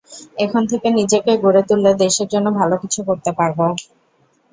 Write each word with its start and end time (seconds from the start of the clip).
এখন 0.37 0.61
থেকে 0.71 0.87
নিজেকে 0.91 1.31
গড়ে 1.43 1.61
তুললে 1.69 1.91
দেশের 2.03 2.27
জন্য 2.33 2.47
ভালো 2.59 2.75
কিছু 2.83 2.99
করতে 3.07 3.31
পারব। 3.39 3.59